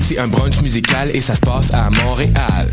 [0.00, 2.68] c'est un brunch musical et ça se passe à Montréal.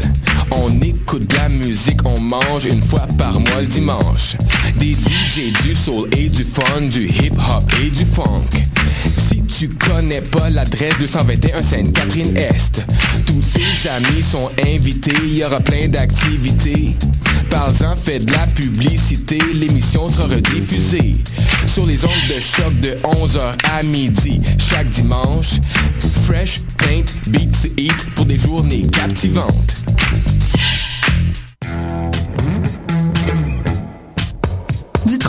[0.51, 4.35] On écoute de la musique, on mange une fois par mois le dimanche.
[4.77, 8.47] Des DJ, du soul et du fun, du hip hop et du funk.
[9.17, 12.83] Si tu connais pas l'adresse 221 Sainte-Catherine-Est,
[13.25, 16.95] tous tes amis sont invités, il y aura plein d'activités.
[17.49, 21.15] Parle-en, fais de la publicité, l'émission sera rediffusée
[21.67, 25.59] sur les ondes de choc de 11h à midi chaque dimanche.
[26.23, 29.75] Fresh, paint, beats, eat pour des journées captivantes.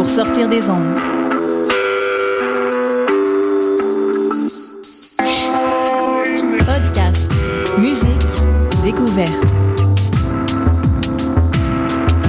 [0.00, 0.98] pour sortir des ondes.
[6.64, 7.30] Podcast,
[7.76, 8.26] musique,
[8.82, 9.30] découverte.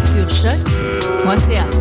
[0.04, 1.81] Sur choc.ca.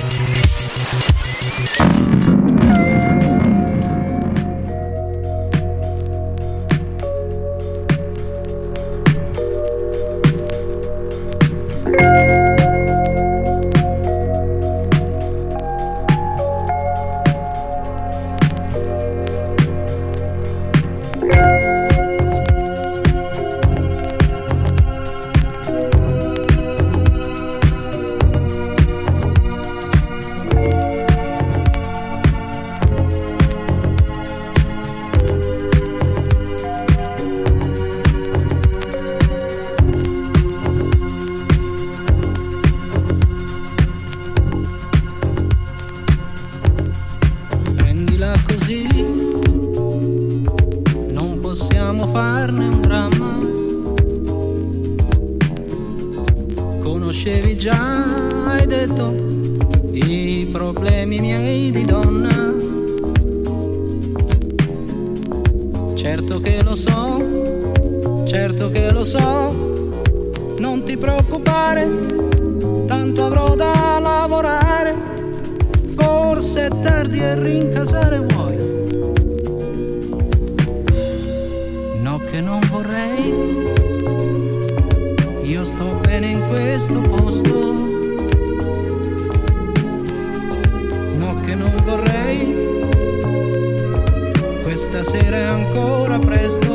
[95.11, 96.71] Sera è ancora presto.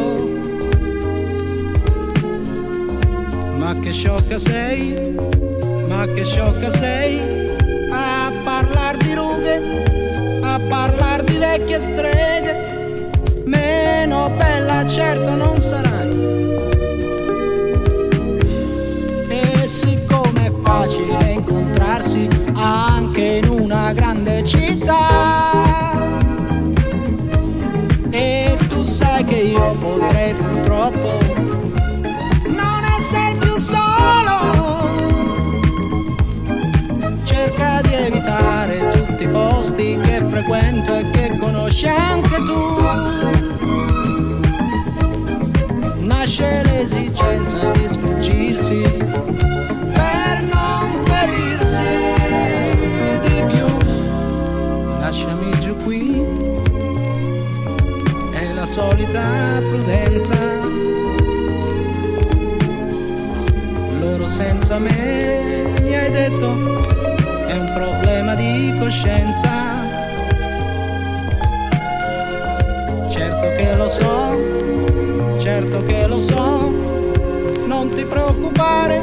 [3.56, 5.14] Ma che sciocca sei,
[5.88, 7.18] ma che sciocca sei
[7.90, 13.10] a parlar di rughe, a parlar di vecchie streghe,
[13.46, 16.10] meno bella certo non sarai.
[19.28, 25.55] E siccome è facile incontrarsi anche in una grande città,
[29.74, 31.18] potrei purtroppo
[32.46, 34.86] non essere più solo
[37.24, 42.64] cerca di evitare tutti i posti che frequento e che conosci anche tu.
[46.04, 48.82] Nasce l'esigenza di sfuggirsi
[49.92, 52.14] per non ferirsi.
[55.00, 56.24] Lasciami giù qui,
[58.76, 60.36] solita prudenza.
[63.98, 66.82] Loro senza me mi hai detto
[67.46, 69.48] è un problema di coscienza.
[73.08, 76.70] Certo che lo so, certo che lo so,
[77.64, 79.02] non ti preoccupare,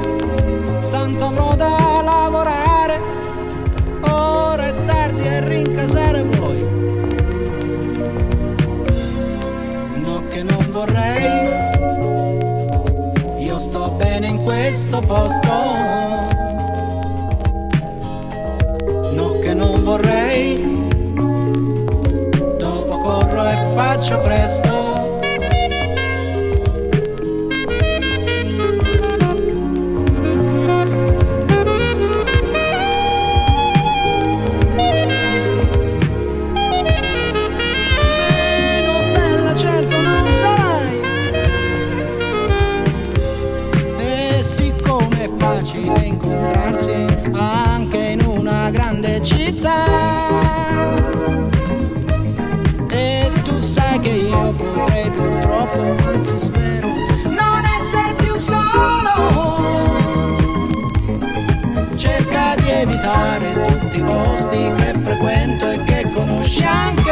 [14.94, 15.51] questo posto.
[19.13, 20.86] No che non vorrei,
[22.57, 24.82] dopo corro e faccio presto.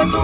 [0.02, 0.20] Anche tu.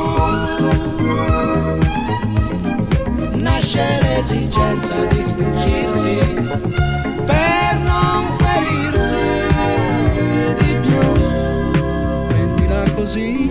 [3.38, 6.18] Nasce l'esigenza di sfuggirsi
[7.26, 9.16] per non ferirsi
[10.58, 11.00] di più.
[12.28, 13.50] Prendila così,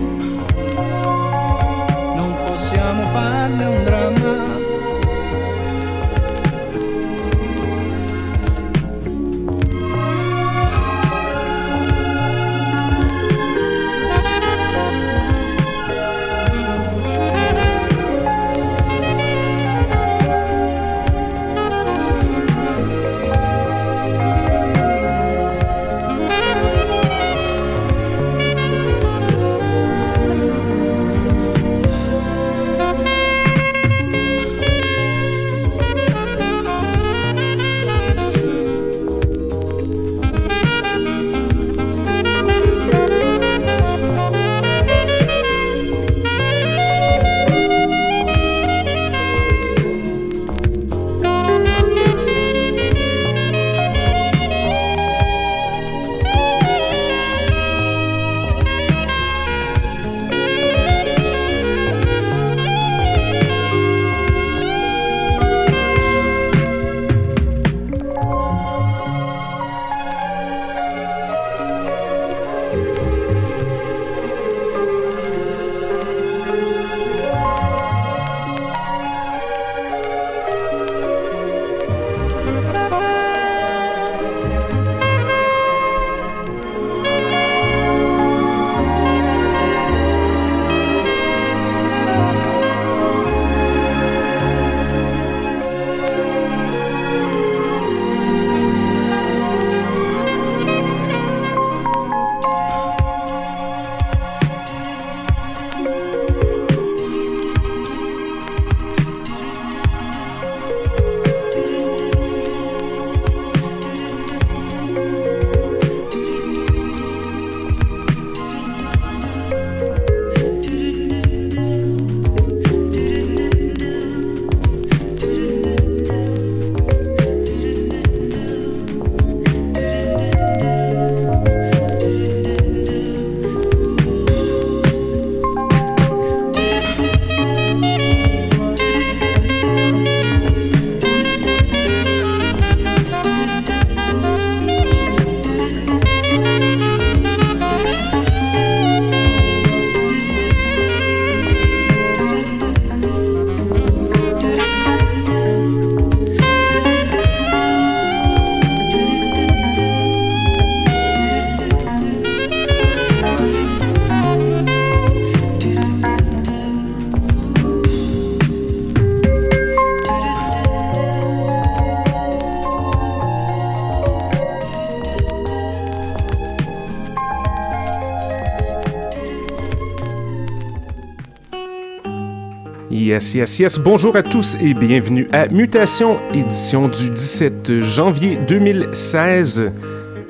[183.81, 189.71] Bonjour à tous et bienvenue à Mutation, édition du 17 janvier 2016.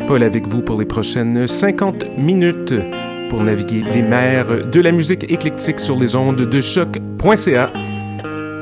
[0.07, 2.75] Paul avec vous pour les prochaines 50 minutes
[3.29, 7.73] pour naviguer les mers de la musique éclectique sur les ondes de choc.ca.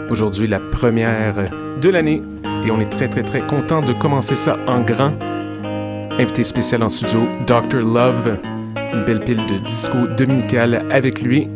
[0.08, 1.50] Aujourd'hui, la première
[1.82, 2.22] de l'année
[2.66, 5.12] et on est très, très, très content de commencer ça en grand
[6.18, 7.80] Invité spécial en studio, Dr.
[7.80, 8.38] Love.
[8.94, 11.50] Une belle pile de disco dominical avec lui.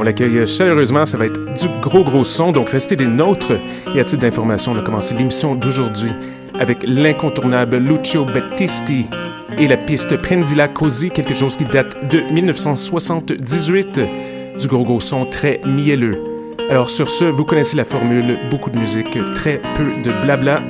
[0.00, 3.52] On l'accueille chaleureusement, ça va être du gros gros son, donc restez des nôtres.
[3.94, 6.10] Et à titre d'information, on a commencé l'émission d'aujourd'hui
[6.58, 9.04] avec l'incontournable Lucio Battisti
[9.58, 14.00] et la piste Prendila Così, quelque chose qui date de 1978,
[14.58, 16.18] du gros gros son très mielleux.
[16.70, 20.62] Alors sur ce, vous connaissez la formule, beaucoup de musique, très peu de blabla.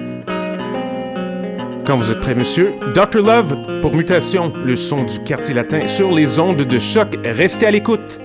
[1.87, 3.22] Quand vous êtes prêt, monsieur, Dr.
[3.25, 7.16] Love pour Mutation, le son du quartier latin sur les ondes de choc.
[7.25, 8.18] Restez à l'écoute.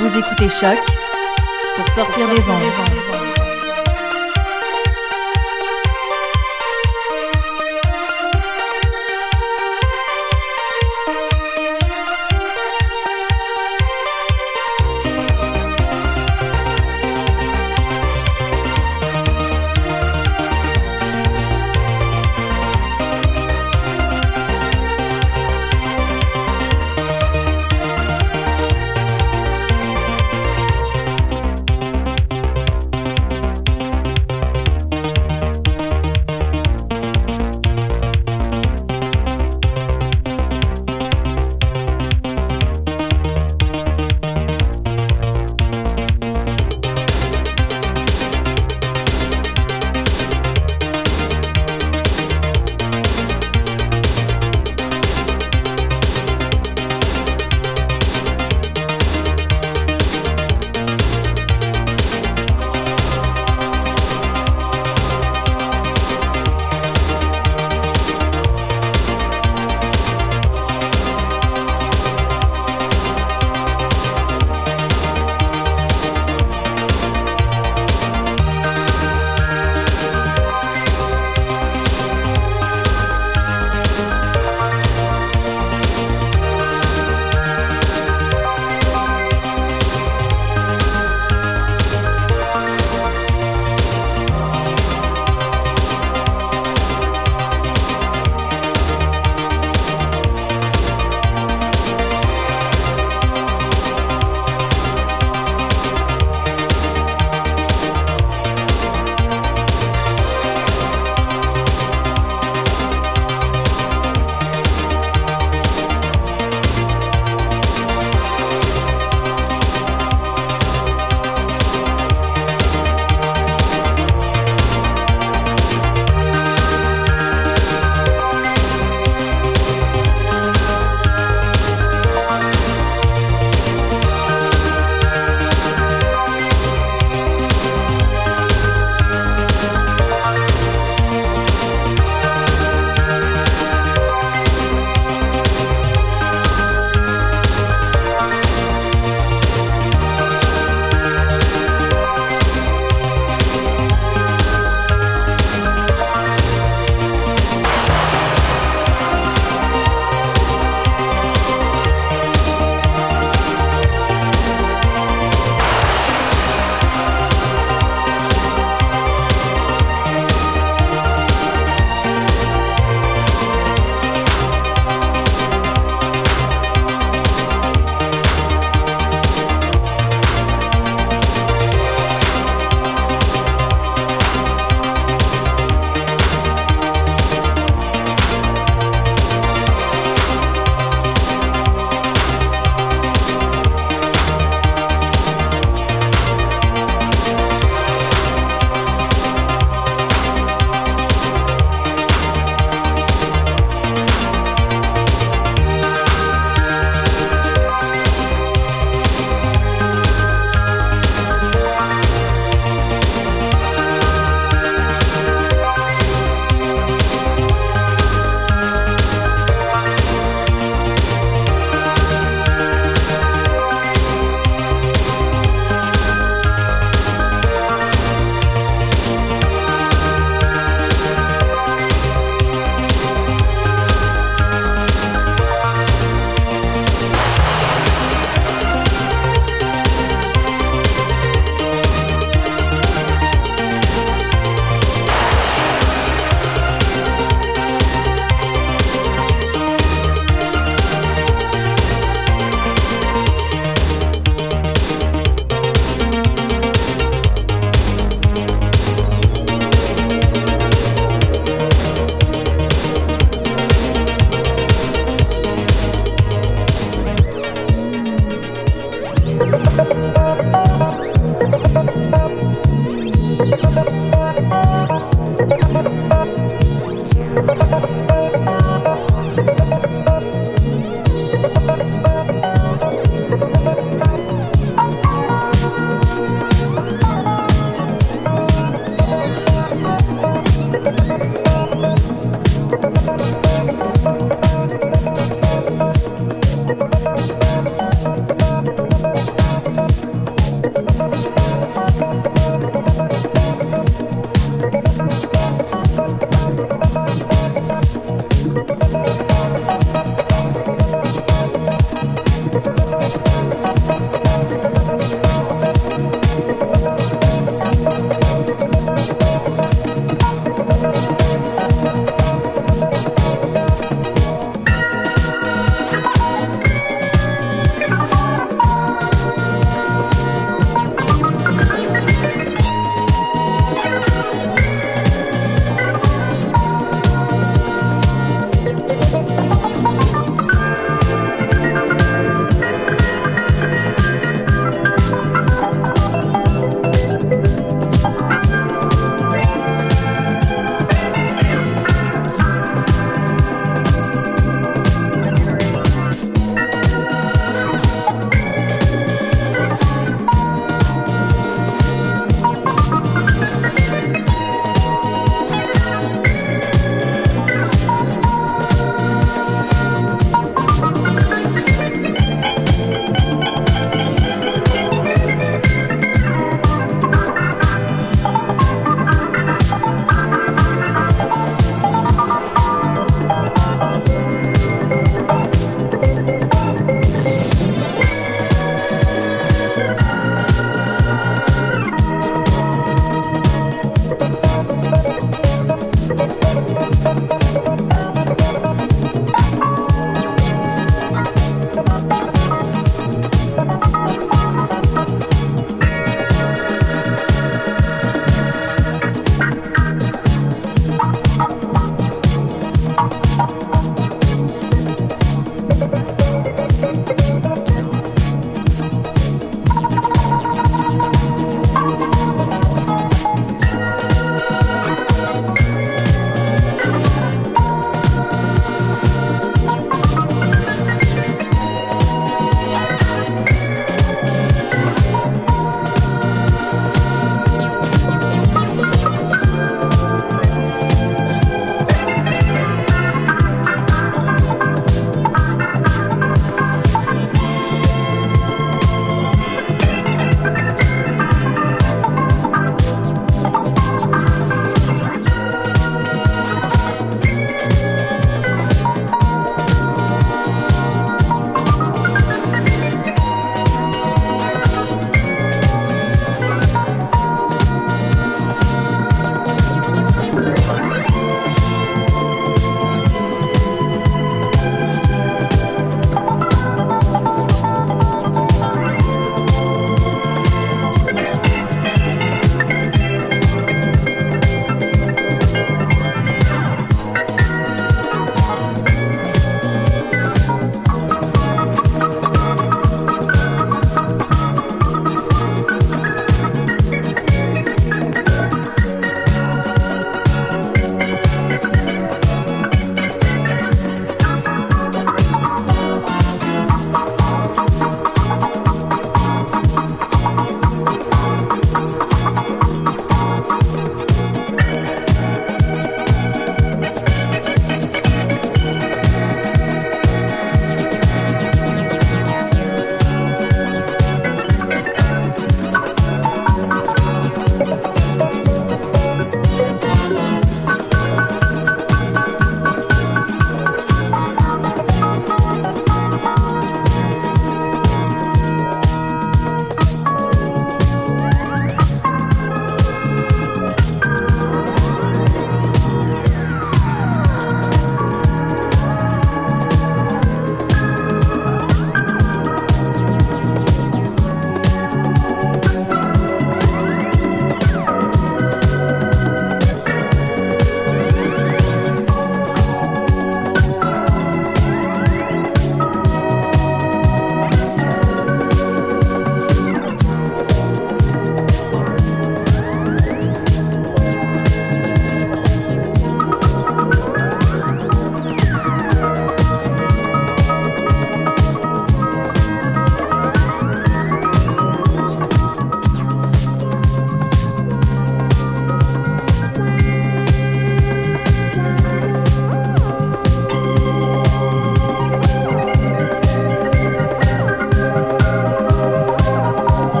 [0.00, 0.78] Vous écoutez Choc
[1.76, 3.29] pour sortir, pour sortir des.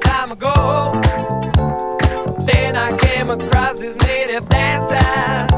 [0.00, 1.00] time ago.
[2.46, 5.49] Then I came across his native dancer.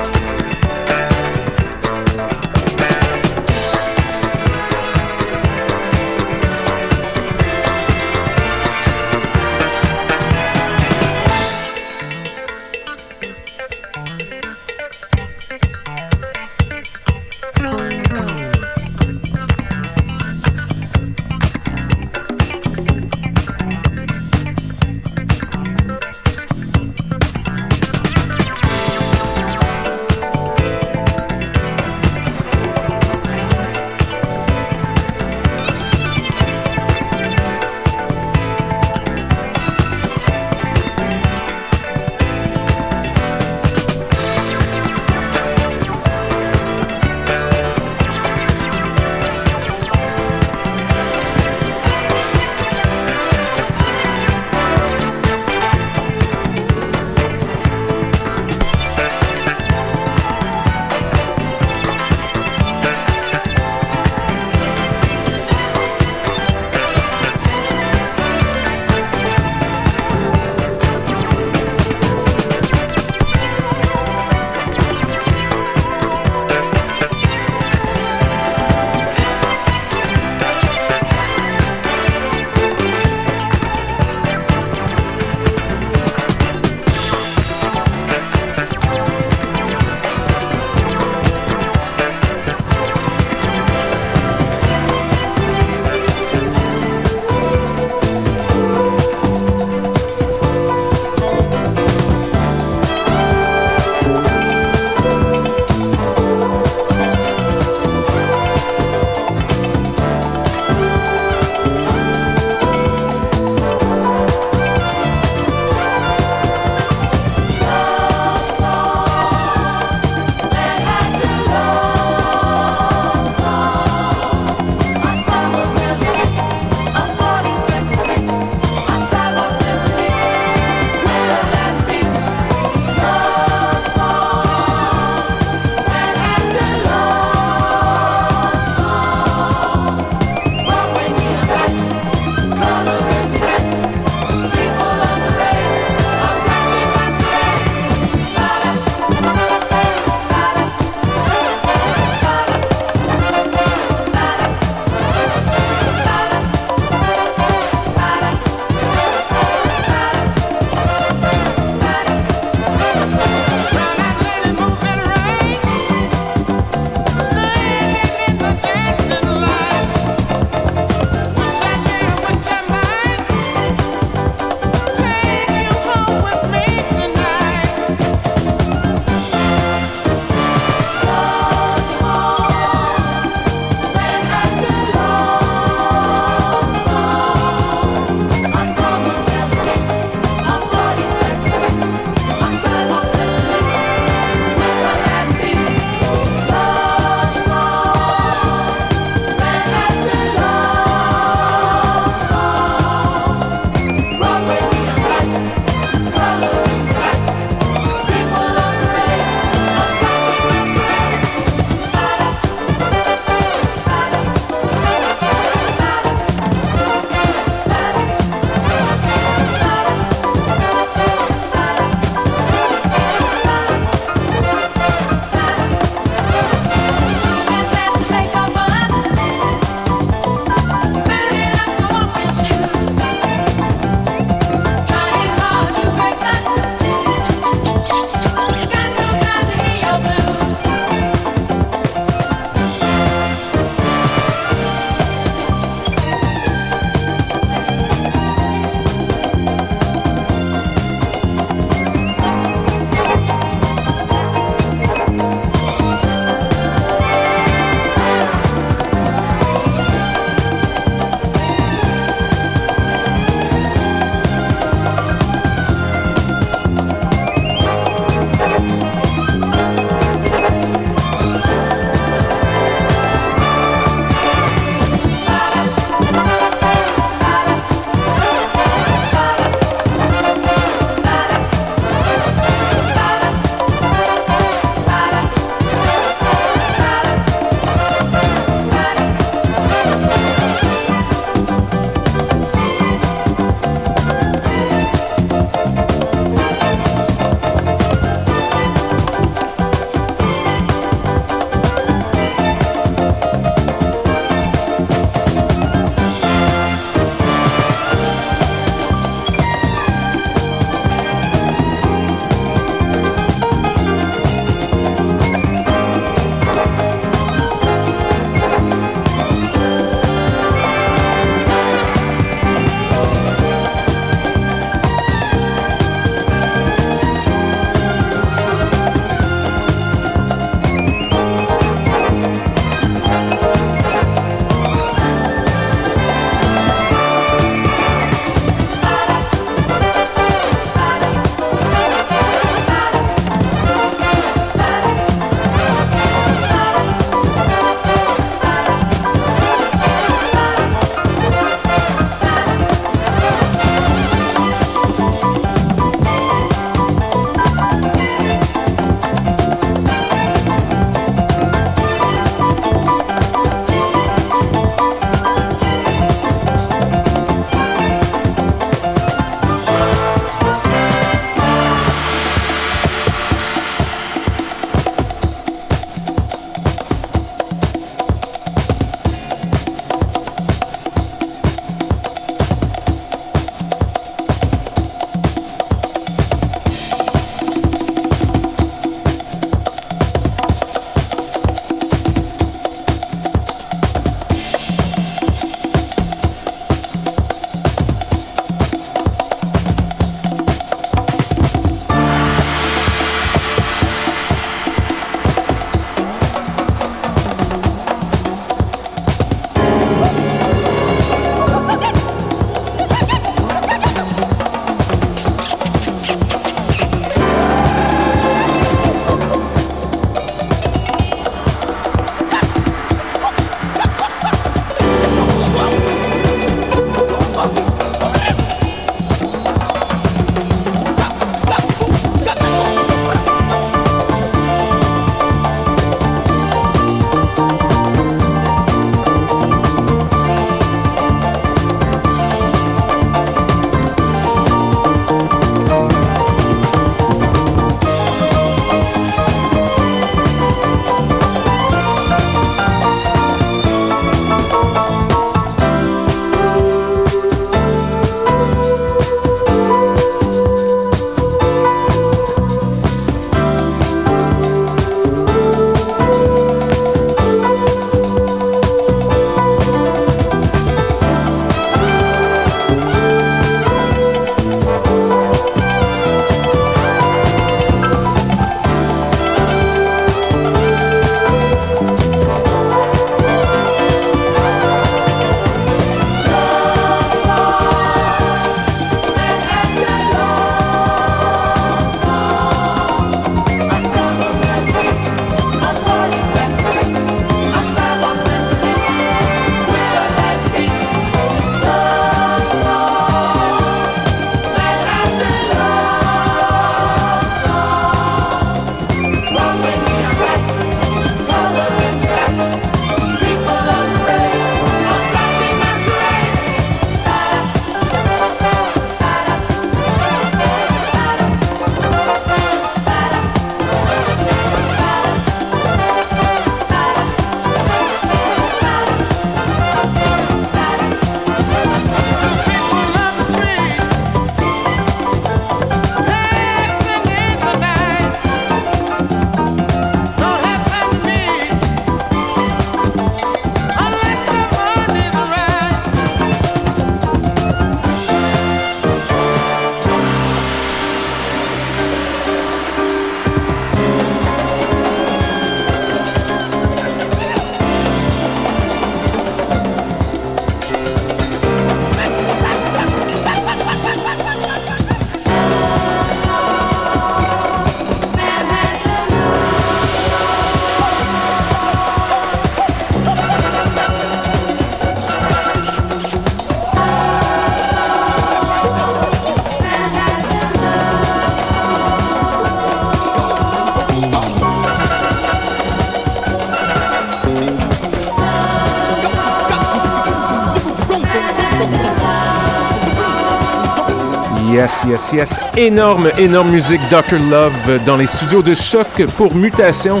[594.88, 595.40] Yes.
[595.56, 597.18] Énorme, énorme musique Dr.
[597.28, 600.00] Love dans les studios de choc pour Mutation.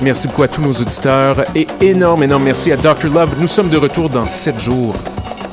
[0.00, 3.08] Merci beaucoup à tous nos auditeurs et énorme, énorme merci à Dr.
[3.12, 3.34] Love.
[3.40, 4.94] Nous sommes de retour dans 7 jours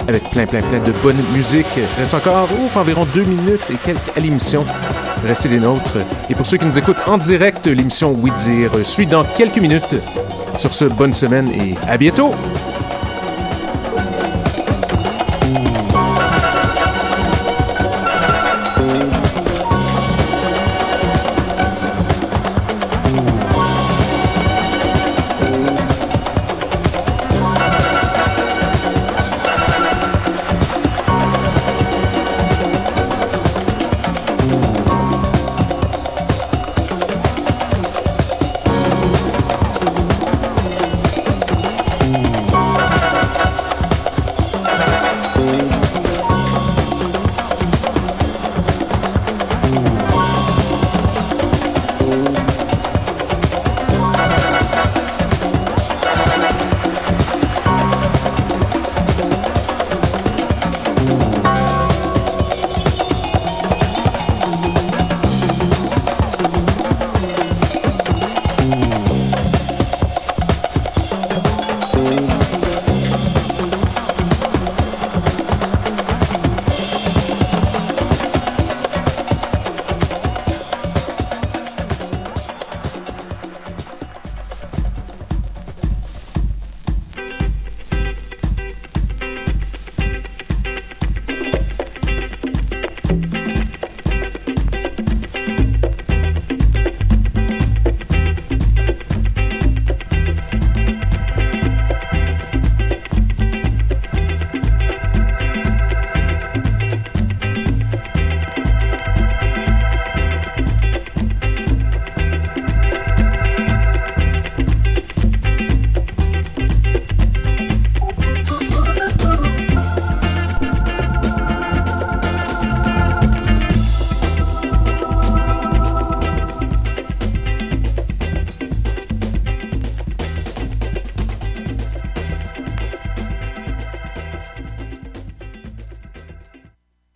[0.07, 1.65] avec plein, plein, plein de bonne musique.
[1.97, 4.63] Reste encore ouf, environ 2 minutes et quelques à l'émission.
[5.25, 5.97] Restez les nôtres.
[6.30, 9.95] Et pour ceux qui nous écoutent en direct, l'émission Oui Dire suit dans quelques minutes.
[10.55, 12.36] Sur ce, bonne semaine et à bientôt!